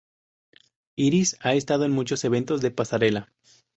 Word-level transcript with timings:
Iris 0.95 1.37
ha 1.41 1.53
estado 1.53 1.85
en 1.85 1.91
muchos 1.91 2.23
eventos 2.25 2.61
de 2.61 2.71
pasarela. 2.71 3.31